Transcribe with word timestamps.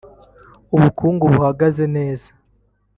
ubukungu 0.75 1.23
buhagaze 1.33 1.83
neza 1.95 2.29